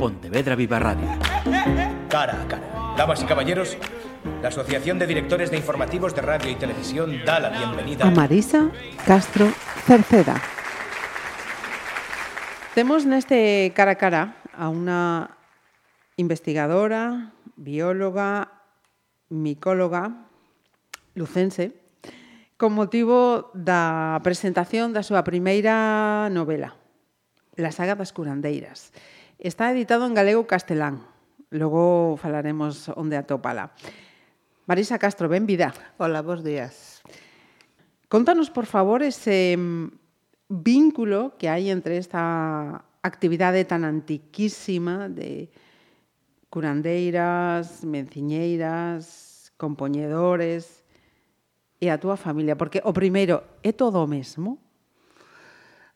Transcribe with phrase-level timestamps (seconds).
[0.00, 1.04] Pontevedra Viva Radio.
[2.08, 2.94] Cara a cara.
[2.96, 3.76] Damas y caballeros,
[4.40, 8.70] la Asociación de Directores de Informativos de Radio y Televisión da la bienvenida a Marisa
[9.04, 9.52] Castro
[9.84, 10.40] Cerceda.
[12.74, 15.36] Temos neste cara a cara a unha
[16.16, 18.56] investigadora, bióloga,
[19.28, 20.32] micóloga
[21.12, 21.76] lucense
[22.56, 26.80] con motivo da presentación da súa primeira novela,
[27.60, 28.96] La saga das curandeiras.
[29.40, 31.00] Está editado en galego castelán.
[31.48, 33.72] Logo falaremos onde atópala.
[34.68, 35.72] Marisa Castro, benvida.
[35.96, 37.00] Hola, bons días.
[38.12, 39.96] Contanos, por favor, ese mm,
[40.52, 45.48] vínculo que hai entre esta actividade tan antiquísima de
[46.52, 50.84] curandeiras, menciñeiras, compoñedores
[51.80, 54.60] e a túa familia, porque o primeiro é todo o mesmo?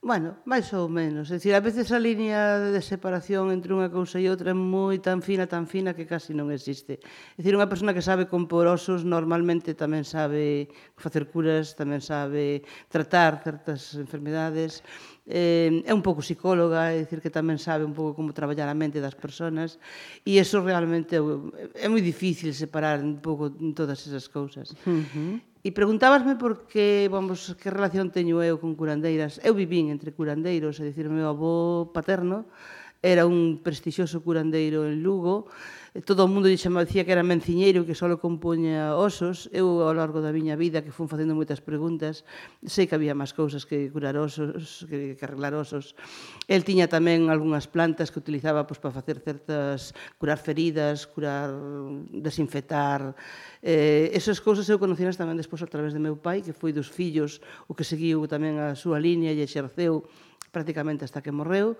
[0.04, 1.32] Bueno, máis ou menos.
[1.32, 5.00] É dicir, a veces a línea de separación entre unha cousa e outra é moi
[5.00, 7.00] tan fina, tan fina que casi non existe.
[7.00, 10.68] É dicir, unha persona que sabe compor osos normalmente tamén sabe
[11.00, 14.84] facer curas, tamén sabe tratar certas enfermedades.
[15.24, 18.76] Eh, é un pouco psicóloga, é dicir que tamén sabe un pouco como traballar a
[18.76, 19.80] mente das persoas
[20.20, 24.76] e eso realmente é moi difícil separar un pouco todas esas cousas.
[24.84, 25.53] Uh -huh.
[25.64, 29.40] E preguntabasme por que, vamos, que relación teño eu con curandeiras.
[29.40, 32.44] Eu vivín entre curandeiros, é dicir, meu avó paterno
[33.00, 35.48] era un prestixioso curandeiro en Lugo,
[35.94, 39.46] Eh, todo o mundo dixo, me dicía que era menciñeiro, que só compuña osos.
[39.54, 42.26] Eu, ao largo da miña vida, que fun facendo moitas preguntas,
[42.66, 45.94] sei que había máis cousas que curar osos, que, que arreglar osos.
[46.50, 51.54] El tiña tamén algunhas plantas que utilizaba pois, para facer certas, curar feridas, curar,
[52.10, 53.14] desinfetar.
[53.62, 56.90] Eh, esas cousas eu conocínas tamén despois a través de meu pai, que foi dos
[56.90, 57.38] fillos
[57.70, 60.02] o que seguiu tamén a súa liña e exerceu
[60.50, 61.78] prácticamente hasta que morreu.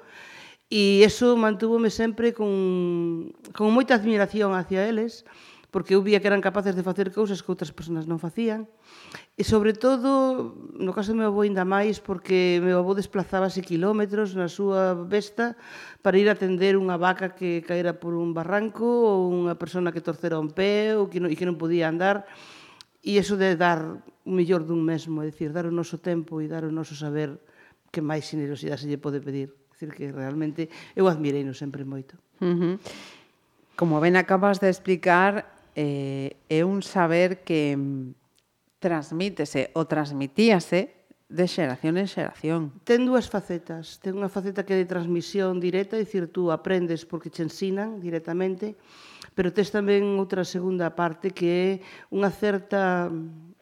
[0.74, 5.22] E eso mantúvome sempre con, con moita admiración hacia eles,
[5.70, 8.66] porque eu vía que eran capaces de facer cousas que outras persoas non facían.
[9.38, 14.34] E sobre todo, no caso do meu avó ainda máis, porque meu avó desplazábase kilómetros
[14.34, 15.54] na súa besta
[16.02, 20.42] para ir atender unha vaca que caera por un barranco ou unha persona que torcera
[20.42, 22.26] un pé ou que non, e que non podía andar.
[22.98, 26.50] E eso de dar o mellor dun mesmo, é dicir, dar o noso tempo e
[26.50, 27.38] dar o noso saber
[27.94, 32.14] que máis generosidade se lle pode pedir decir que realmente eu admirei no sempre moito.
[32.38, 32.74] Uh -huh.
[33.74, 37.74] Como ben acabas de explicar, eh, é un saber que
[38.78, 40.94] transmítese ou transmitíase
[41.26, 42.70] de xeración en xeración.
[42.86, 43.98] Ten dúas facetas.
[43.98, 47.98] Ten unha faceta que é de transmisión directa, é dicir, tú aprendes porque te ensinan
[47.98, 48.78] directamente,
[49.34, 51.70] pero tes tamén outra segunda parte que é
[52.14, 53.10] unha certa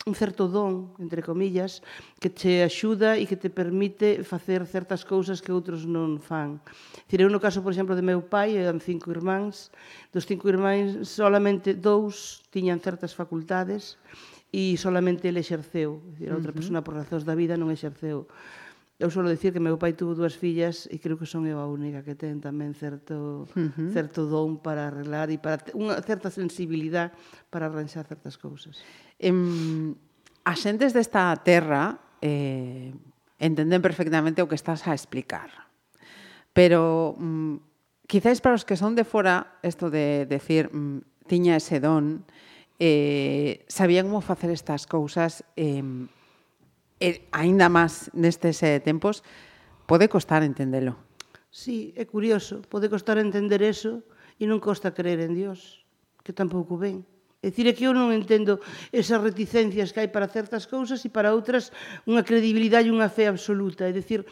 [0.07, 1.83] un certo don, entre comillas,
[2.19, 6.59] que che axuda e que te permite facer certas cousas que outros non fan.
[7.07, 9.71] Cire, no caso, por exemplo, de meu pai, eran cinco irmáns,
[10.11, 13.95] dos cinco irmáns solamente dous tiñan certas facultades
[14.51, 16.59] e solamente ele exerceu, a outra uh -huh.
[16.59, 18.27] persona por razóns da vida non exerceu
[19.03, 21.67] Eu solo dicir que meu pai tuvo dúas fillas e creo que son eu a
[21.67, 23.91] única que ten tamén certo uh -huh.
[23.91, 27.11] certo don para arreglar e para unha certa sensibilidade
[27.51, 28.79] para arranxar certas cousas.
[29.19, 29.99] Em,
[30.47, 32.95] as xentes desta terra eh,
[33.43, 35.51] entenden perfectamente o que estás a explicar.
[36.55, 41.83] Pero mm, quizáis para os que son de fora isto de decir mm, tiña ese
[41.83, 42.23] don,
[42.79, 45.83] eh, sabían como facer estas cousas eh,
[47.03, 49.27] e aínda máis nestes eh, tempos,
[49.91, 50.95] pode costar entendelo.
[51.51, 54.07] Sí, é curioso, pode costar entender eso
[54.39, 55.83] e non costa creer en Dios,
[56.23, 57.03] que tampouco ven.
[57.43, 58.63] É dicir, é que eu non entendo
[58.95, 61.75] esas reticencias que hai para certas cousas e para outras
[62.07, 63.83] unha credibilidade e unha fe absoluta.
[63.83, 64.23] É dicir,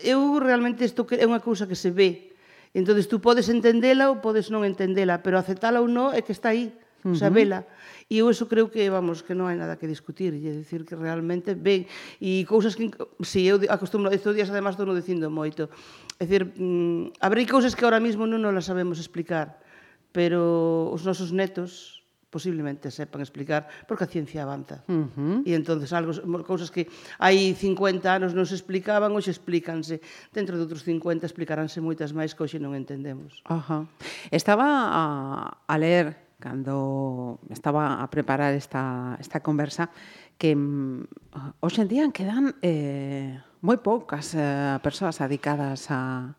[0.00, 2.32] eu realmente isto é unha cousa que se ve.
[2.72, 6.56] Entón, tú podes entendela ou podes non entendela, pero aceptala ou non é que está
[6.56, 6.72] aí
[7.04, 7.18] uh -huh.
[7.18, 7.66] sabela,
[8.10, 10.96] e eu eso creo que, vamos, que non hai nada que discutir, e decir que
[10.98, 11.86] realmente ben,
[12.20, 12.90] e cousas que,
[13.24, 15.70] si eu acostumbro, estes días además estou dicindo moito,
[16.20, 19.62] é dicir, mm, habrei cousas que ahora mismo non, nos las sabemos explicar,
[20.10, 22.00] pero os nosos netos,
[22.30, 24.86] posiblemente sepan explicar porque a ciencia avanza.
[24.86, 25.36] Uh -huh.
[25.44, 26.14] E entonces algo
[26.46, 26.86] cousas que
[27.18, 29.98] hai 50 anos non se explicaban, hoxe explícanse.
[30.30, 33.42] Dentro de outros 50 explicaránse moitas máis que hoxe non entendemos.
[33.44, 33.90] Ajá.
[34.30, 34.64] Estaba
[34.94, 35.02] a,
[35.66, 39.92] a ler cando estaba a preparar esta, esta conversa,
[40.40, 46.32] que mm, hoxe en día quedan eh, moi poucas eh, persoas dedicadas a,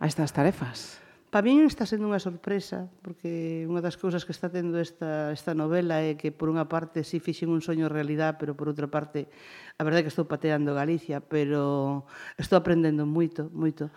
[0.00, 1.02] a estas tarefas.
[1.32, 5.56] Para min está sendo unha sorpresa, porque unha das cousas que está tendo esta, esta
[5.56, 9.32] novela é que por unha parte si fixen un soño realidad, pero por outra parte
[9.76, 12.04] a verdade é que estou pateando Galicia, pero
[12.36, 13.88] estou aprendendo moito, moito.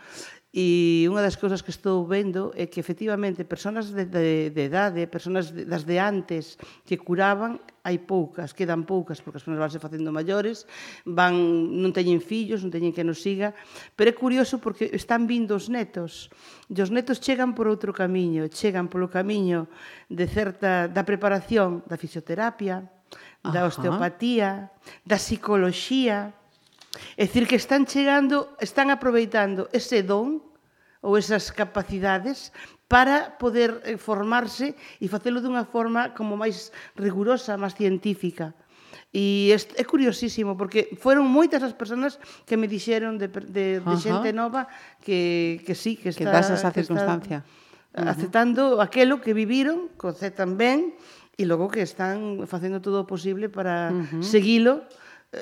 [0.55, 5.03] E unha das cousas que estou vendo é que efectivamente persoas de, de, de idade,
[5.03, 6.55] persoas de, das de antes
[6.87, 10.63] que curaban, hai poucas, quedan poucas, porque as persoas vanse facendo maiores,
[11.03, 11.35] van,
[11.75, 13.51] non teñen fillos, non teñen que nos siga,
[13.99, 16.31] pero é curioso porque están vindo os netos,
[16.71, 19.67] e os netos chegan por outro camiño, chegan polo camiño
[20.07, 22.87] de certa, da preparación da fisioterapia,
[23.43, 23.75] da Ajá.
[23.75, 24.71] osteopatía,
[25.03, 26.31] da psicoloxía,
[27.17, 30.43] É dicir que están chegando, están aproveitando ese don
[31.05, 32.49] ou esas capacidades
[32.87, 38.53] para poder eh, formarse e facelo dunha forma como máis rigurosa, máis científica.
[39.15, 43.95] E é curiosísimo, porque foron moitas as persoas que me dixeron de, de, de uh
[43.95, 43.95] -huh.
[43.95, 44.67] xente nova
[44.99, 46.27] que, que sí, que está...
[46.27, 47.47] Que das esa circunstancia.
[47.95, 48.83] Está aceptando uh -huh.
[48.83, 50.99] aquelo que viviron, que aceptan ben,
[51.39, 54.23] e logo que están facendo todo o posible para uh -huh.
[54.23, 54.83] seguilo,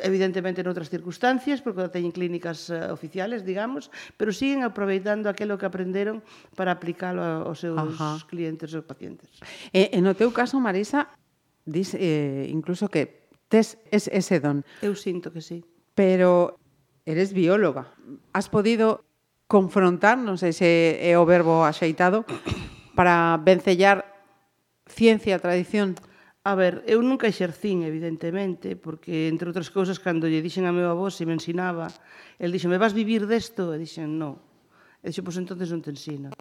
[0.01, 6.25] evidentemente noutras circunstancias, porque teñen clínicas eh, oficiales, digamos, pero siguen aproveitando aquilo que aprenderon
[6.57, 8.17] para aplicalo aos seus Ajá.
[8.25, 9.29] clientes e pacientes.
[9.69, 11.13] E, e no teu caso, Marisa,
[11.67, 14.65] dis eh, incluso que tes es, ese don.
[14.81, 15.61] Eu sinto que sí.
[15.93, 16.57] Pero
[17.05, 17.93] eres bióloga.
[18.33, 19.05] Has podido
[19.45, 22.25] confrontar, non sei se é o verbo axeitado,
[22.97, 24.09] para vencellar
[24.89, 25.93] ciencia, tradición?
[26.43, 30.91] A ver, eu nunca exercín, evidentemente, porque, entre outras cousas, cando lle dixen a meu
[30.91, 31.87] avó se me ensinaba,
[32.35, 33.71] el dixo, me vas vivir desto?
[33.71, 34.43] E dixen, non.
[34.99, 36.35] E dixo, pois entonces non te ensino.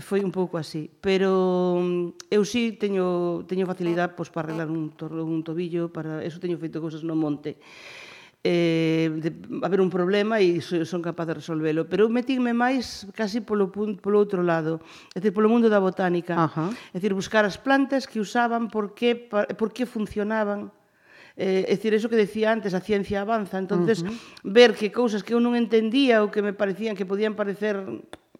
[0.00, 0.88] Foi un pouco así.
[0.88, 6.40] Pero mm, eu sí teño, teño facilidade pois, para arreglar un, un tobillo, para eso
[6.40, 7.60] teño feito cousas no monte
[8.44, 11.88] eh, de haber un problema e son capaz de resolvelo.
[11.88, 14.80] Pero eu metinme máis casi polo, polo outro lado,
[15.14, 16.36] é dicir, polo mundo da botánica.
[16.36, 16.70] Ajá.
[16.92, 19.14] É dicir, buscar as plantas que usaban, por que,
[19.56, 20.70] por que funcionaban,
[21.36, 24.16] Eh, é dicir, eso que decía antes, a ciencia avanza, entonces uh -huh.
[24.56, 27.76] ver que cousas que eu non entendía ou que me parecían que podían parecer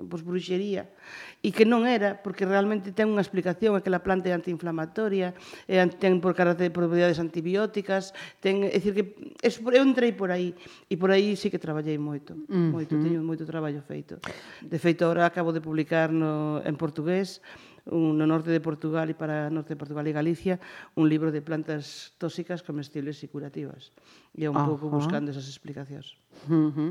[0.05, 0.93] pois bruxería,
[1.41, 5.33] e que non era, porque realmente ten unha explicación, aquela planta é antiinflamatoria,
[5.65, 8.13] é, ten por carácter propiedades antibióticas,
[8.45, 9.05] ten, é dicir que
[9.41, 10.53] es, eu entrei por aí,
[10.93, 12.73] e por aí sí que traballei moito, moito, uh -huh.
[12.77, 14.21] moito, teño moito traballo feito.
[14.61, 17.41] De feito, agora acabo de publicar no, en portugués,
[17.87, 20.59] un, no norte de Portugal e para norte de Portugal e Galicia
[20.99, 23.95] un libro de plantas tóxicas comestibles e curativas.
[24.35, 26.19] E un pouco buscando esas explicacións.
[26.51, 26.91] Uh -huh.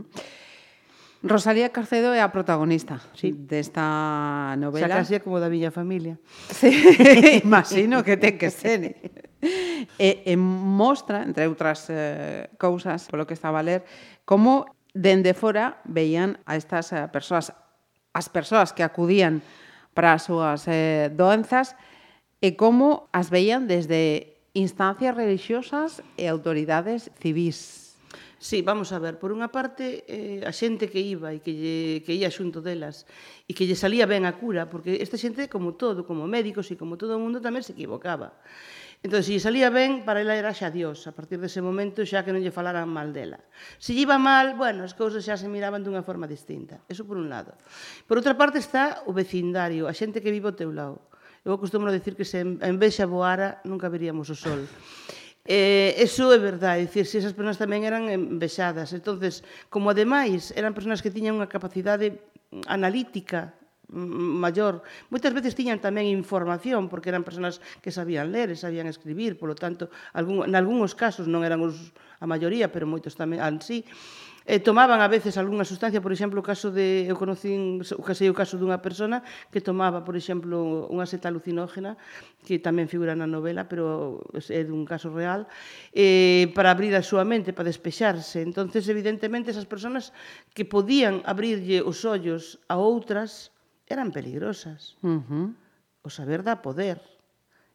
[1.23, 3.33] Rosalía Carcedo é a protagonista sí.
[3.33, 4.87] desta novela.
[4.87, 6.19] Xa casi como da miña familia.
[6.51, 6.69] Sí,
[7.45, 8.97] imagino que ten que ser.
[9.97, 13.81] E, e mostra, entre outras eh, cousas, polo que estaba a ler,
[14.25, 17.53] como dende fora veían a estas eh, persoas,
[18.13, 19.45] as persoas que acudían
[19.93, 21.77] para as súas eh, doenzas,
[22.41, 27.84] e como as veían desde instancias religiosas e autoridades civis
[28.37, 32.03] Sí, vamos a ver, por unha parte, eh, a xente que iba e que, lle,
[32.03, 33.07] que ia xunto delas
[33.47, 36.75] e que lle salía ben a cura, porque esta xente, como todo, como médicos e
[36.75, 38.35] como todo o mundo, tamén se equivocaba.
[39.05, 42.27] Entón, se lle salía ben, para ela era xa Dios, a partir dese momento xa
[42.27, 43.39] que non lle falaran mal dela.
[43.79, 46.83] Se lle iba mal, bueno, as cousas xa se miraban dunha forma distinta.
[46.91, 47.55] Eso por un lado.
[48.03, 51.07] Por outra parte está o vecindario, a xente que vive ao teu lado.
[51.45, 54.65] Eu acostumo a decir que se en vexa voara nunca veríamos o sol.
[55.45, 58.09] Eh, eso é verdade, dicir, si esas persoas tamén eran
[58.41, 58.89] vexadas.
[58.97, 62.17] Entonces, como ademais eran persoas que tiñan unha capacidade
[62.65, 63.53] analítica
[63.93, 64.81] maior.
[65.13, 69.53] Moitas veces tiñan tamén información, porque eran persoas que sabían ler e sabían escribir, polo
[69.53, 73.85] tanto, algún, en algúns casos non eran os, a maioría, pero moitos tamén ansí.
[73.85, 78.03] Sí, eh, tomaban a veces algunha sustancia, por exemplo, o caso de eu conocín, o
[78.05, 81.97] casei o caso dunha persona que tomaba, por exemplo, unha seta alucinógena,
[82.45, 85.49] que tamén figura na novela, pero é dun caso real,
[85.91, 88.45] eh, para abrir a súa mente, para despexarse.
[88.45, 90.13] Entonces, evidentemente, esas personas
[90.53, 93.49] que podían abrirlle os ollos a outras
[93.89, 94.97] eran peligrosas.
[95.01, 95.47] Uh -huh.
[96.05, 97.01] O saber dá poder.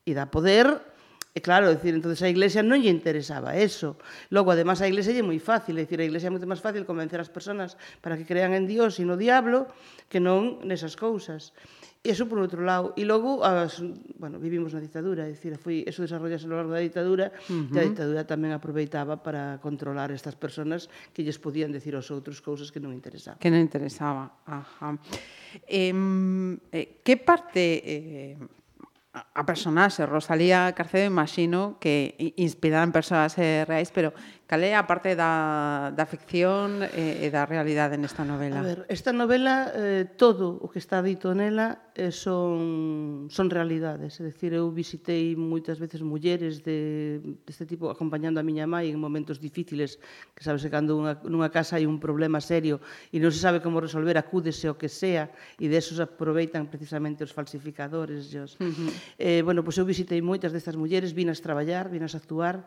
[0.07, 0.90] E dá poder
[1.31, 3.95] E claro, decir, entonces a Iglesia non lle interesaba eso.
[4.35, 6.83] Logo, además, a Iglesia lle moi fácil, é dicir, a Iglesia é moito máis fácil
[6.83, 9.71] convencer as persoas para que crean en Dios e no diablo
[10.11, 11.55] que non nesas cousas.
[12.01, 12.97] E eso por outro lado.
[12.97, 13.79] E logo, as,
[14.17, 17.77] bueno, vivimos na ditadura, é dicir, foi, eso desarrollase ao longo da ditadura, uh -huh.
[17.77, 22.41] e a ditadura tamén aproveitaba para controlar estas persoas que lles podían decir aos outros
[22.41, 23.37] cousas que non interesaban.
[23.37, 24.97] Que non interesaba, ajá.
[25.69, 25.95] Eh,
[26.73, 27.63] eh, que parte...
[27.85, 28.35] Eh,
[29.13, 34.15] a personaxe, Rosalía Carcedo, imagino que inspirada en persoas eh, reais, pero
[34.51, 38.59] Cal é a parte da, da ficción e, e da realidade nesta novela?
[38.59, 44.19] A ver, esta novela, eh, todo o que está dito nela eh, son, son realidades.
[44.19, 48.99] É dicir, eu visitei moitas veces mulleres de, deste tipo acompañando a miña mãe en
[48.99, 50.03] momentos difíciles,
[50.35, 52.83] que sabes que cando unha, nunha casa hai un problema serio
[53.15, 55.31] e non se sabe como resolver, acúdese o que sea
[55.63, 58.35] e desos aproveitan precisamente os falsificadores.
[58.35, 58.59] Dios.
[58.59, 58.91] Uh -huh.
[59.15, 62.67] eh, bueno, pois eu visitei moitas destas mulleres, vinas traballar, vinas actuar,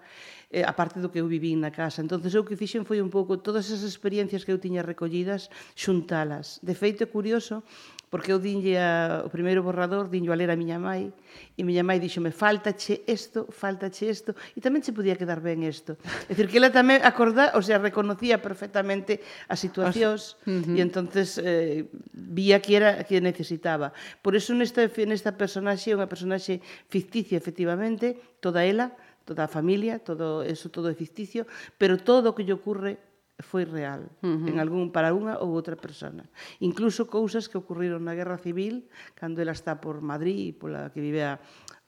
[0.54, 2.06] eh, a parte do que eu vivín na casa.
[2.06, 6.62] entonces eu que fixen foi un pouco todas esas experiencias que eu tiña recollidas xuntalas.
[6.62, 7.66] De feito, é curioso,
[8.14, 11.10] porque eu dinlle a, o primeiro borrador, dinlle a ler a miña mãe,
[11.58, 15.98] e miña mãe díxome, faltache isto, faltache isto, e tamén se podía quedar ben isto.
[16.30, 19.18] É dicir, que ela tamén acorda, o sea, reconocía perfectamente
[19.50, 20.38] as situacións.
[20.46, 20.78] Uh -huh.
[20.78, 23.98] e entonces eh, vía que era que necesitaba.
[24.22, 26.62] Por eso nesta, nesta personaxe, unha personaxe
[26.94, 28.94] ficticia, efectivamente, toda ela,
[29.24, 31.48] toda a familia, todo eso todo é ficticio,
[31.80, 33.00] pero todo o que lle ocurre
[33.42, 34.50] foi real uh -huh.
[34.50, 36.30] en algún para unha ou outra persona.
[36.62, 38.86] Incluso cousas que ocurriron na Guerra Civil,
[39.18, 41.42] cando ela está por Madrid e pola que vive a,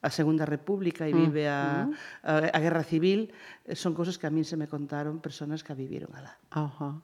[0.06, 1.18] a Segunda República e mm.
[1.18, 1.94] vive a, mm.
[2.22, 3.34] a, a Guerra Civil,
[3.66, 6.38] eh, son cousas que a min se me contaron personas que a viviron alá.
[6.54, 7.02] Ajá.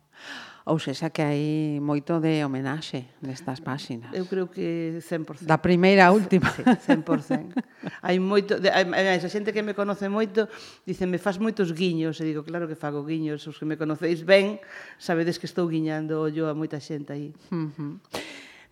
[0.61, 4.13] Ou seja, que hai moito de homenaxe nestas eh, páxinas.
[4.13, 5.49] Eu creo que 100%.
[5.49, 6.53] Da primeira á última.
[6.53, 7.57] Sí, 100%.
[8.05, 10.45] hai moito, de, hai, a xente que me conoce moito,
[10.85, 14.21] dice, me faz moitos guiños, e digo, claro que fago guiños, os que me conocéis
[14.21, 14.61] ben,
[15.01, 17.33] sabedes que estou guiñando ollo a moita xente aí.
[17.49, 17.93] Uh -huh.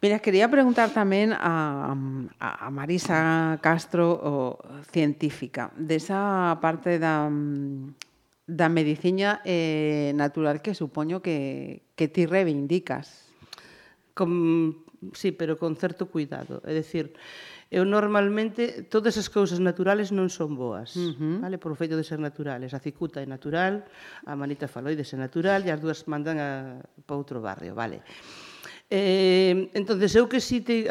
[0.01, 1.91] Mira, quería preguntar tamén a,
[2.39, 4.55] a Marisa Castro, o
[4.95, 7.99] científica, desa parte da, mm,
[8.47, 13.27] da medicina eh, natural que supoño que, que ti reivindicas.
[14.15, 16.63] Con, sí, pero con certo cuidado.
[16.63, 17.11] É dicir,
[17.67, 21.43] eu normalmente todas as cousas naturales non son boas, uh -huh.
[21.43, 22.71] vale, por o feito de ser naturales.
[22.71, 23.83] A cicuta é natural,
[24.23, 27.99] a manita faloides é natural e as dúas mandan a, para outro barrio, vale.
[28.89, 30.89] Eh, entonces eu que si te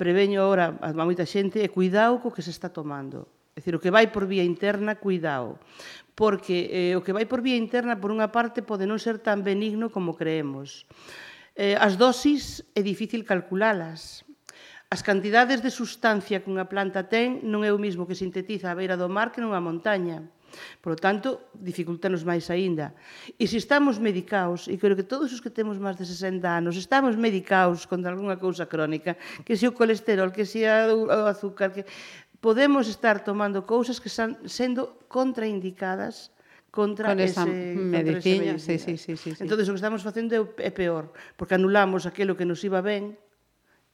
[0.00, 3.28] preveño agora a moita xente é cuidado co que se está tomando.
[3.52, 5.60] É dicir, o que vai por vía interna, cuidado.
[6.16, 9.44] Porque eh, o que vai por vía interna, por unha parte, pode non ser tan
[9.44, 10.88] benigno como creemos.
[11.52, 14.24] Eh, as dosis é difícil calculalas.
[14.88, 18.78] As cantidades de sustancia que unha planta ten non é o mismo que sintetiza a
[18.78, 20.24] beira do mar que nunha montaña.
[20.80, 22.92] Por lo tanto, dificultanos máis aínda.
[23.38, 26.74] E se estamos medicaos, e creo que todos os que temos máis de 60 anos
[26.76, 31.86] estamos medicaos contra algunha cousa crónica, que se o colesterol, que se o azúcar, que
[32.44, 36.28] podemos estar tomando cousas que están sendo contraindicadas
[36.74, 38.58] contra con esa ese, medicina, contra esa medicina.
[38.58, 39.40] Sí, sí, sí, sí, sí.
[39.40, 43.16] Entonces o que estamos facendo é peor, porque anulamos aquilo que nos iba ben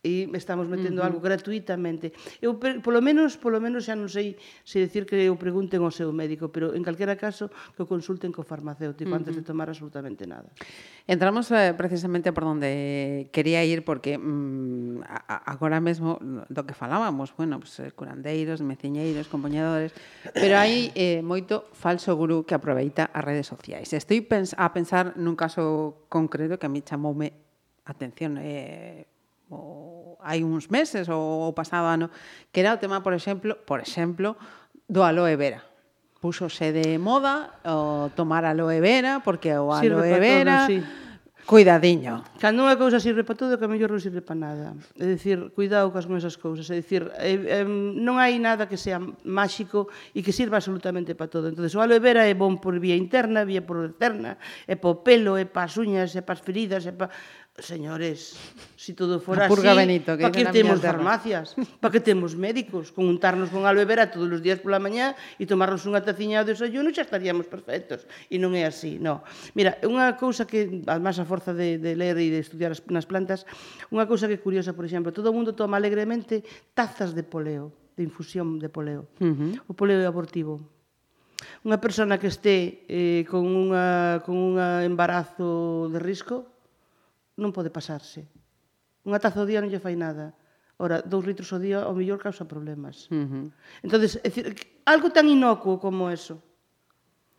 [0.01, 1.09] e estamos metendo uh -huh.
[1.13, 2.17] algo gratuitamente.
[2.41, 6.09] Eu polo menos, polo menos xa non sei se decir que o pregunten ao seu
[6.09, 9.21] médico, pero en calquera caso que o consulten co farmacéutico uh -huh.
[9.21, 10.49] antes de tomar absolutamente nada.
[11.05, 16.17] Entramos eh, precisamente por donde quería ir porque mm, a, agora mesmo
[16.49, 19.93] do que falábamos, bueno, pues, eh, curandeiros, meciñeiros, compañadores,
[20.33, 23.93] pero hai eh, moito falso gurú que aproveita as redes sociais.
[23.93, 27.37] Estou pens a pensar nun caso concreto que a mí chamoume
[27.85, 29.05] atención, eh,
[29.51, 32.11] o hai uns meses ou o pasado ano,
[32.53, 34.37] que era o tema, por exemplo, por exemplo,
[34.87, 35.65] do aloe vera.
[36.21, 40.79] Púxose de moda o tomar aloe vera, porque o aloe sirve vera todo, sí.
[41.49, 42.21] cuidadiño.
[42.37, 44.77] Cando unha cousa sirve para todo, que a mellor non sirve para nada.
[45.01, 46.69] É dicir, cuidado cas con esas cousas.
[46.69, 51.33] É dicir, eh, eh, non hai nada que sea máxico e que sirva absolutamente para
[51.33, 51.49] todo.
[51.49, 54.37] Entón, o aloe vera é bon por vía interna, vía por externa,
[54.69, 57.09] é para o pelo, é para as uñas, é para as feridas, é para
[57.61, 58.35] Señores,
[58.77, 62.91] se si todo fora así, Benito, que para que temos farmacias, para que temos médicos,
[62.93, 66.57] con untarnos con aloe vera todos os días pola mañá e tomarnos unha taciña de
[66.57, 68.09] desayuno xa estaríamos perfectos.
[68.33, 69.21] E non é así, no.
[69.53, 73.05] Mira, unha cousa que, además a forza de, de ler e de estudiar as, nas
[73.05, 73.45] plantas,
[73.93, 76.41] unha cousa que é curiosa, por exemplo, todo o mundo toma alegremente
[76.73, 79.05] tazas de poleo, de infusión de poleo.
[79.21, 79.53] Uh -huh.
[79.69, 80.65] O poleo é abortivo,
[81.65, 86.50] Unha persona que este eh, con, unha, con un embarazo de risco
[87.41, 88.29] non pode pasarse.
[89.09, 90.37] Unha taza ao día non lle fai nada.
[90.81, 93.09] Ora, dous litros ao día ao mellor causa problemas.
[93.09, 93.45] Uh -huh.
[93.85, 94.53] Entón, é dicir,
[94.85, 96.41] algo tan inocuo como eso.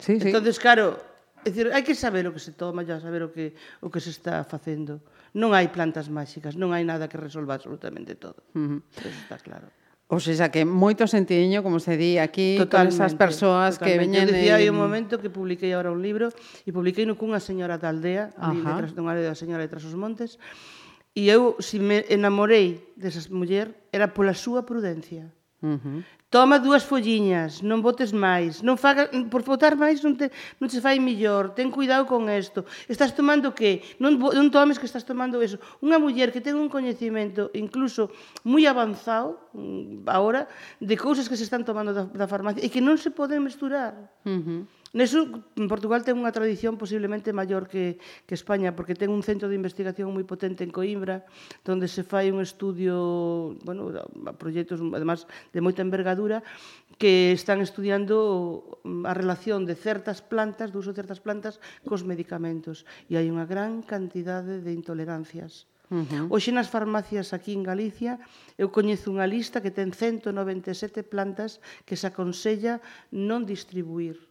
[0.01, 0.29] Sí, sí.
[0.29, 0.97] Entón, claro,
[1.45, 4.01] é dicir, hai que saber o que se toma, ya saber o que, o que
[4.01, 5.01] se está facendo.
[5.33, 8.41] Non hai plantas máxicas, non hai nada que resolva absolutamente todo.
[8.57, 8.79] Uh -huh.
[9.05, 9.69] Eso está claro.
[10.11, 14.27] Ou seja, que moito sentidiño, como se di aquí, todas esas persoas que veñen...
[14.27, 14.59] Eu dicía en...
[14.59, 16.35] hai un momento que publiquei agora un libro
[16.67, 19.95] e publiquei no cunha señora da aldea, de, de, dunha aldea da señora de Trasos
[19.95, 20.35] Montes,
[21.15, 25.31] e eu, se me enamorei desas muller, era pola súa prudencia.
[25.61, 26.03] Uh -huh.
[26.31, 30.79] Toma dúas folliñas, non botes máis, non faga, por botar máis non, te, non se
[30.79, 32.65] fai millor, ten cuidado con isto.
[32.87, 33.83] Estás tomando que?
[33.99, 35.59] Non, non tomes que estás tomando eso.
[35.83, 38.09] Unha muller que ten un coñecimento incluso
[38.47, 40.47] moi avanzado mm, agora
[40.79, 43.93] de cousas que se están tomando da, da farmacia e que non se poden mesturar.
[44.25, 44.61] Uh -huh.
[44.91, 47.95] Neso, Portugal ten unha tradición posiblemente maior que,
[48.27, 51.23] que España, porque ten un centro de investigación moi potente en Coimbra,
[51.63, 56.43] onde se fai un estudio, bueno, a proxectos, además, de moita envergadura,
[56.99, 62.03] que están estudiando mm, a relación de certas plantas, do uso de certas plantas, cos
[62.03, 62.83] medicamentos.
[63.07, 65.71] E hai unha gran cantidade de intolerancias.
[65.87, 66.35] Uh -huh.
[66.35, 68.19] Hoxe nas farmacias aquí en Galicia
[68.59, 74.30] eu coñezo unha lista que ten 197 plantas que se aconsella non distribuir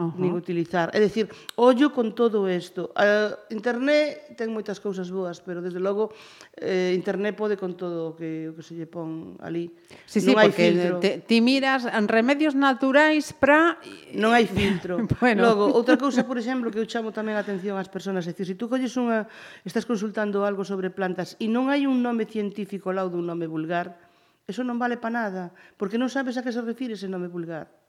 [0.00, 0.16] Uh -huh.
[0.16, 0.88] nin utilizar.
[0.96, 1.28] É dicir,
[1.60, 2.96] ollo con todo isto.
[2.96, 6.16] A internet ten moitas cousas boas, pero desde logo
[6.56, 9.68] eh, internet pode con todo o que o que se lle pon ali.
[10.08, 10.96] Sí, non sí, hai porque filtro.
[10.96, 13.76] Te, ti miras remedios naturais para
[14.16, 14.96] non hai filtro.
[15.20, 15.44] bueno.
[15.44, 18.48] Logo, outra cousa, por exemplo, que eu chamo tamén a atención ás persoas, é dicir,
[18.48, 19.28] se tú colles unha
[19.68, 23.44] estás consultando algo sobre plantas e non hai un nome científico ao lado dun nome
[23.44, 24.00] vulgar,
[24.48, 25.44] eso non vale para nada,
[25.76, 27.81] porque non sabes a que se refire ese nome vulgar.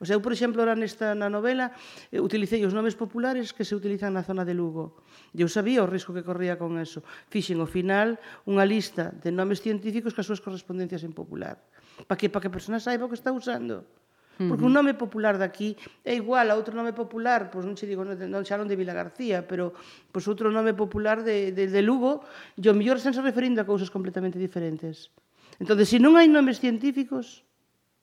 [0.00, 1.72] O sea, eu, por exemplo, ahora nesta na novela
[2.12, 5.00] eh, utilicei os nomes populares que se utilizan na zona de Lugo.
[5.32, 7.00] E eu sabía o risco que corría con eso.
[7.32, 11.56] Fixen ao final unha lista de nomes científicos que as súas correspondencias en popular.
[12.04, 13.88] Para que, pa que a persona saiba o que está usando.
[14.36, 18.04] Porque un nome popular daqui é igual a outro nome popular, pois non che digo,
[18.04, 19.72] non, non xa non de Vila García, pero
[20.12, 22.20] pois outro nome popular de, de, de Lugo,
[22.52, 25.08] e o mellor senso referindo a cousas completamente diferentes.
[25.56, 27.48] Entón, se non hai nomes científicos,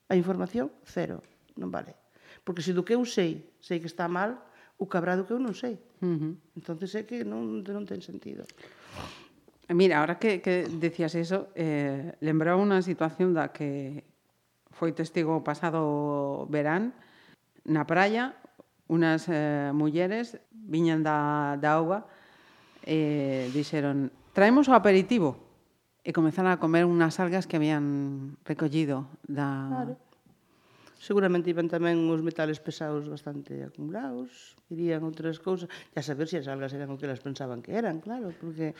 [0.09, 1.21] a información, cero
[1.57, 1.95] non vale.
[2.43, 4.41] Porque se do que eu sei, sei que está mal,
[4.77, 5.79] o cabrá do que eu non sei.
[6.01, 6.33] Uh -huh.
[6.57, 8.43] Entonces é que non, non ten sentido.
[9.71, 14.03] Mira, ahora que, que decías eso, eh, lembrou unha situación da que
[14.73, 16.91] foi testigo o pasado verán
[17.63, 18.35] na praia
[18.91, 22.03] unas eh, mulleres viñan da, da auga
[22.83, 25.39] e eh, dixeron traemos o aperitivo
[26.03, 29.95] e comezaron a comer unhas algas que habían recollido da, claro
[31.03, 36.39] Seguramente iban tamén uns metales pesados bastante acumulados, irían outras cousas, e a saber se
[36.39, 38.71] as algas eran o que elas pensaban que eran, claro, porque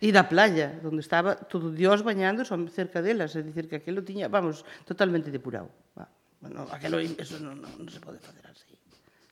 [0.00, 4.32] e da playa, onde estaba todo Dios bañándose cerca delas, é dicir que aquilo tiña,
[4.32, 5.68] vamos, totalmente depurado.
[5.92, 6.08] Va.
[6.40, 8.72] Bueno, aquilo, eso non, non, non se pode facer así.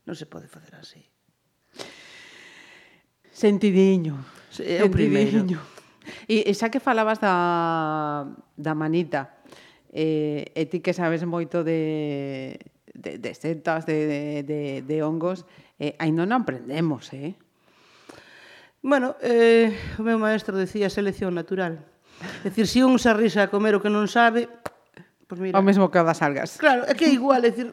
[0.04, 1.00] Non se pode facer así.
[3.32, 4.20] Sentidiño.
[4.60, 5.48] É o primeiro.
[6.28, 8.28] E, e xa que falabas da,
[8.60, 9.39] da manita,
[9.90, 12.58] eh, e ti que sabes moito de,
[12.94, 15.46] de, de setas, de, de, de hongos,
[15.78, 17.34] eh, aí non aprendemos, eh?
[18.80, 21.84] Bueno, eh, o meu maestro decía selección natural.
[22.44, 24.48] É dicir, se si un se arrisa a comer o que non sabe,
[25.30, 25.54] pues mira.
[25.54, 26.58] O mesmo que das algas.
[26.58, 27.70] Claro, é que é igual, é dicir,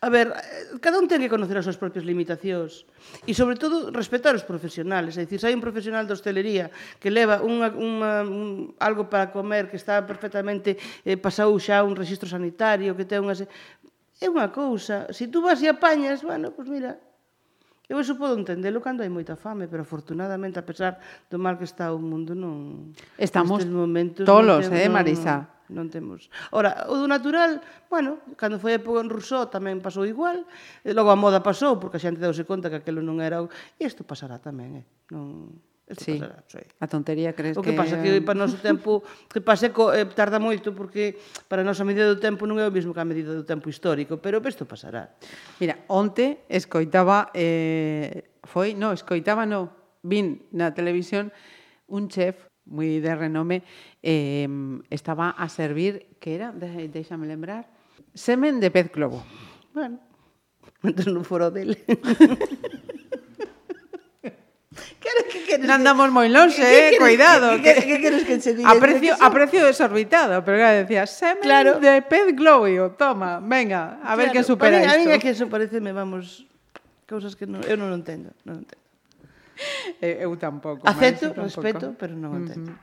[0.00, 2.88] a ver, eh, cada un ten que conocer as súas propias limitacións
[3.28, 7.12] e sobre todo respetar os profesionales, é dicir, se hai un profesional de hostelería que
[7.12, 12.24] leva unha, unha, un, algo para comer que está perfectamente eh, pasou xa un registro
[12.24, 16.80] sanitario, que ten unha é unha cousa, se tú vas e apañas, bueno, pois pues
[16.80, 16.96] mira,
[17.84, 20.96] Eu iso podo entendelo cando hai moita fame, pero afortunadamente, a pesar
[21.28, 22.96] do mal que está o mundo, non...
[23.20, 25.44] Estamos momentos, tolos, non, eh, Marisa?
[25.44, 26.28] Non, non temos.
[26.52, 30.44] Ora, o do natural, bueno, cando foi a época en Rousseau tamén pasou igual,
[30.84, 33.40] e logo a moda pasou, porque a xente deuse conta que aquilo non era...
[33.40, 33.48] O...
[33.80, 34.86] E isto pasará tamén, eh?
[35.12, 35.56] Non...
[35.84, 36.16] Isto sí.
[36.16, 36.64] pasará, sí.
[36.80, 37.60] A tontería crees que...
[37.60, 41.16] O que pasa que para o noso tempo, que pase co, eh, tarda moito, porque
[41.48, 43.68] para a nosa medida do tempo non é o mesmo que a medida do tempo
[43.68, 45.12] histórico, pero isto pasará.
[45.60, 47.32] Mira, onte escoitaba...
[47.32, 48.76] Eh, foi?
[48.76, 49.72] No, escoitaba, no.
[50.04, 51.32] Vin na televisión
[51.88, 53.62] un chef moi de renome,
[54.00, 54.48] eh,
[54.88, 56.88] estaba a servir, que era, de,
[57.24, 57.68] lembrar,
[58.14, 59.20] semen de pez globo.
[59.72, 60.00] Bueno,
[60.82, 61.80] entón non foro dele.
[64.74, 67.60] Claro, que queres non andamos moi longe, eh, cuidado.
[67.60, 68.72] Que, que, que queres que che diga?
[68.72, 71.78] A precio, a precio desorbitado, pero claro, decía, semen claro.
[71.78, 74.34] de pez globo, toma, venga, a ver claro.
[74.34, 74.90] que supera isto.
[74.90, 76.48] A mí, é que eso parece me vamos
[77.06, 78.83] cousas que non, eu non entendo, non entendo
[80.00, 80.82] eu, eu tampouco.
[80.84, 81.62] Acepto, eu tampouco.
[81.62, 82.76] respeto, pero non o Uh -huh.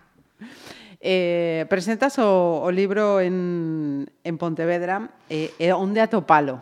[1.01, 6.61] Eh, presentas o, o libro en, en Pontevedra eh, e eh, eh, onde atopalo?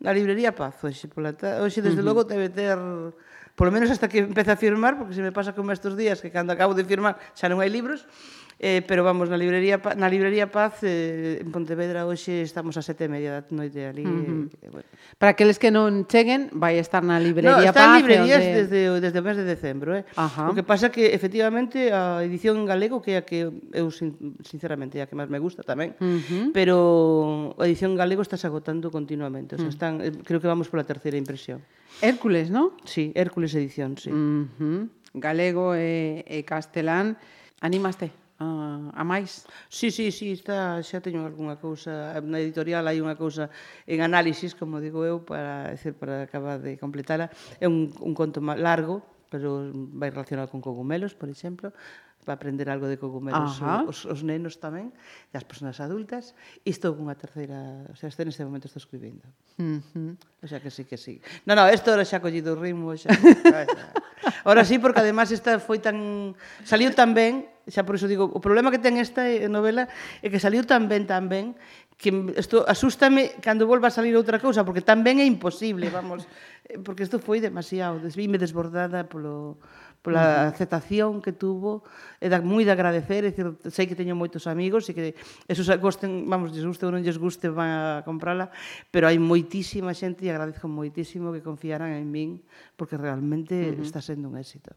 [0.00, 1.60] Na librería Paz, hoxe, pola ta...
[1.60, 2.08] hoxe desde uh -huh.
[2.08, 2.80] logo debe ter
[3.60, 6.32] polo menos hasta que empece a firmar, porque se me pasa como estes días que
[6.32, 8.08] cando acabo de firmar xa non hai libros,
[8.62, 13.08] Eh, pero vamos, na librería na librería Paz eh, en Pontevedra hoxe estamos a sete
[13.08, 14.04] e media da noite ali.
[14.04, 14.60] Uh -huh.
[14.60, 14.88] eh, bueno.
[15.16, 18.04] Para aqueles que non cheguen, vai estar na librería no, está Paz.
[18.04, 18.52] Están librerías onde...
[18.68, 19.96] desde, desde o mes de decembro.
[19.96, 20.04] Eh.
[20.12, 20.52] Ajá.
[20.52, 23.88] O que pasa que efectivamente a edición en galego que é a que eu
[24.44, 26.52] sinceramente é a que máis me gusta tamén, uh -huh.
[26.52, 29.56] pero a edición en galego está se agotando continuamente.
[29.56, 29.72] O sea, uh -huh.
[29.72, 31.64] están, eh, creo que vamos pola terceira impresión.
[32.04, 32.76] Hércules, non?
[32.84, 34.12] Sí, Hércules edición, sí.
[34.12, 34.84] Uh -huh.
[35.16, 37.16] Galego e, e castelán.
[37.64, 39.44] Animaste a, a máis?
[39.68, 43.52] Sí, sí, sí, está, xa teño algunha cousa, na editorial hai unha cousa
[43.84, 47.28] en análisis, como digo eu, para, decir, para acabar de completala.
[47.60, 51.70] É un, un conto largo, pero vai relacionado con cogumelos, por exemplo,
[52.24, 53.84] para aprender algo de cogumelos Ajá.
[53.84, 54.92] os, os nenos tamén,
[55.32, 59.24] e as persoas adultas, e estou cunha terceira, o sea, este neste momento estou escribindo.
[59.56, 60.12] Uh -huh.
[60.44, 61.20] O sea, que sí, que sí.
[61.44, 63.12] No, no, isto era xa collido o ritmo, xa.
[63.12, 63.68] xa.
[64.44, 66.32] Ahora sí, porque además esta foi tan...
[66.64, 69.86] Saliu tan ben xa por iso digo, o problema que ten esta novela
[70.20, 71.54] é que saliu tan ben, tan ben,
[72.00, 76.24] que isto asústame cando volva a salir outra cousa, porque tan ben é imposible, vamos,
[76.64, 79.60] eh, porque isto foi demasiado, desvíme desbordada polo,
[80.00, 81.84] pola aceptación que tuvo,
[82.24, 85.12] é da, moi de agradecer, é dicir, sei que teño moitos amigos e que
[85.44, 88.48] esos gosten, vamos, lles guste ou non lles guste van a comprala,
[88.88, 92.40] pero hai moitísima xente e agradezco moitísimo que confiaran en min,
[92.80, 93.84] porque realmente uh -huh.
[93.84, 94.72] está sendo un éxito.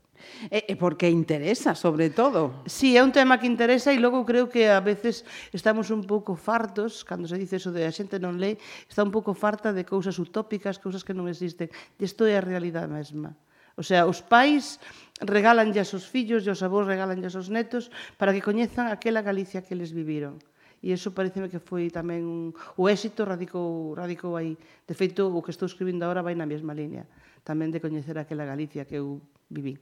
[0.51, 2.63] E, e porque interesa, sobre todo.
[2.67, 5.23] Sí, é un tema que interesa e logo creo que a veces
[5.55, 8.59] estamos un pouco fartos, cando se dice eso de a xente non lei,
[8.91, 11.71] está un pouco farta de cousas utópicas, cousas que non existen.
[11.95, 13.31] E isto é a realidade mesma.
[13.31, 14.77] Uh O sea, os pais
[15.21, 19.25] regalan aos seus fillos e os avós regalan aos seus netos para que coñezan aquela
[19.25, 20.37] Galicia que eles viviron.
[20.83, 22.51] E iso pareceme que foi tamén un...
[22.75, 24.59] o éxito radicou, radicou aí.
[24.83, 27.07] De feito, o que estou escribindo agora vai na mesma línea,
[27.47, 29.79] tamén de coñecer aquela Galicia que eu viví.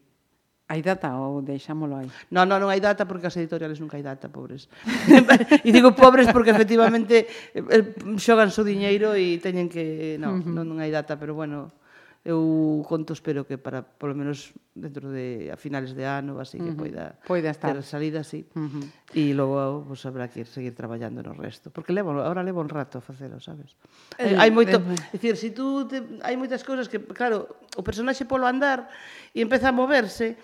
[0.72, 2.08] Hai data ou deixámolo aí?
[2.32, 4.72] Non, non, non hai data porque as editoriales nunca hai data, pobres.
[5.68, 7.86] e digo pobres porque efectivamente eh, eh,
[8.22, 10.16] xogan o so diñeiro e teñen que...
[10.16, 11.81] Non, non, non hai data, pero bueno,
[12.22, 16.62] eu conto espero que para polo menos dentro de a finales de ano así uh
[16.62, 16.66] -huh.
[16.70, 18.46] que poida poida estar ter salida así.
[18.54, 18.86] Uh -huh.
[19.18, 22.70] E logo vos pues, habrá que seguir traballando no resto, porque levo agora levo un
[22.70, 23.74] rato a facelo, sabes?
[24.22, 24.86] Eh, hai moito, el...
[25.10, 28.86] dicir, si tú te, hai moitas cousas que claro, o personaxe polo andar
[29.34, 30.38] e empeza a moverse,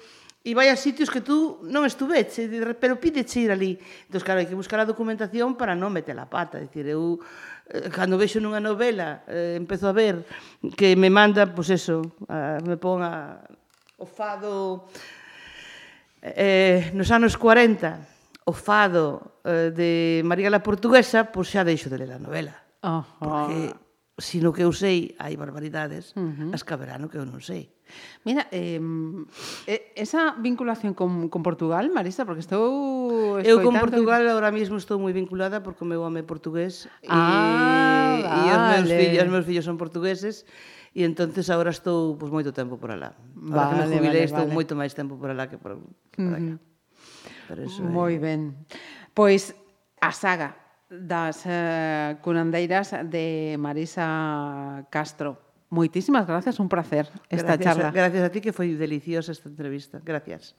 [0.47, 2.47] e vai a sitios que tú non estuveche,
[2.79, 3.75] pero pídeche ir ali.
[4.07, 6.55] Entón, claro, hai que buscar a documentación para non meter a pata.
[6.55, 7.19] Dicir, eu,
[7.67, 10.23] eh, cando vexo nunha novela, eh, empezo a ver
[10.79, 13.43] que me manda, pois pues eso, a, me pon a,
[13.99, 14.87] o fado
[16.23, 21.91] eh, nos anos 40, o fado eh, de María la Portuguesa, pois pues xa deixo
[21.91, 22.55] de ler a novela.
[22.87, 23.03] Oh, oh.
[23.19, 23.75] Porque
[24.17, 26.49] si no que eu sei hai barbaridades, uh -huh.
[26.49, 27.69] as caberá no que eu non sei.
[28.25, 28.81] Mira, eh,
[29.95, 33.39] esa vinculación con, con Portugal, Marisa, porque estou...
[33.39, 34.31] Eu con Portugal que...
[34.33, 38.43] ahora mismo estou moi vinculada porque o meu home é portugués ah, e, vale.
[38.43, 40.43] e os, meus fillos, os meus fillos son portugueses
[40.97, 43.13] e entonces agora estou pois, moito tempo por alá.
[43.37, 44.57] Agora vale, que me jubilei vale, estou vale.
[44.57, 46.41] moito máis tempo por alá que por, por acá.
[46.41, 47.47] Uh -huh.
[47.47, 48.19] Por eso, moi eh...
[48.19, 48.41] ben.
[49.15, 49.55] Pois
[50.01, 55.41] a saga das eh, cunandeiras de Marisa Castro.
[55.69, 57.89] Moitísimas gracias, un placer esta gracias, charla.
[57.89, 59.99] A, gracias a ti que foi deliciosa esta entrevista.
[59.99, 60.55] Gracias.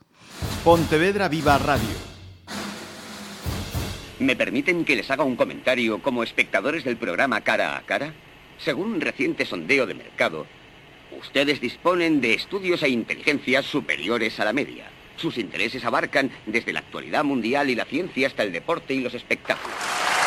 [0.60, 1.96] Pontevedra Viva Radio.
[4.20, 8.12] ¿Me permiten que les haga un comentario como espectadores del programa Cara a Cara?
[8.58, 10.44] Según un reciente sondeo de mercado,
[11.16, 14.90] ustedes disponen de estudios e inteligencias superiores a la media.
[15.16, 19.14] Sus intereses abarcan desde la actualidad mundial y la ciencia hasta el deporte y los
[19.14, 20.17] espectáculos.